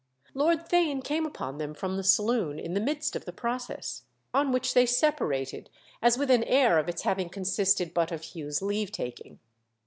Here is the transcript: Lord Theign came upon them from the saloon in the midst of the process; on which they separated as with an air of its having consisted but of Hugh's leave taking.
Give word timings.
Lord 0.33 0.67
Theign 0.67 1.03
came 1.03 1.27
upon 1.27 1.59
them 1.59 1.75
from 1.75 1.95
the 1.95 2.03
saloon 2.03 2.57
in 2.57 2.73
the 2.73 2.79
midst 2.79 3.15
of 3.15 3.25
the 3.25 3.31
process; 3.31 4.01
on 4.33 4.51
which 4.51 4.73
they 4.73 4.87
separated 4.87 5.69
as 6.01 6.17
with 6.17 6.31
an 6.31 6.43
air 6.45 6.79
of 6.79 6.89
its 6.89 7.03
having 7.03 7.29
consisted 7.29 7.93
but 7.93 8.11
of 8.11 8.33
Hugh's 8.35 8.63
leave 8.63 8.91
taking. 8.91 9.37